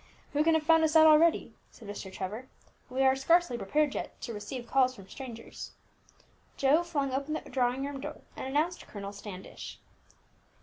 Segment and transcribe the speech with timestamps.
[0.33, 2.11] "Who can have found us out already?" said Mr.
[2.11, 2.47] Trevor.
[2.89, 5.73] "We are scarcely prepared yet to receive calls from strangers."
[6.57, 9.77] Joe flung open the drawing room door, and announced Colonel Standish.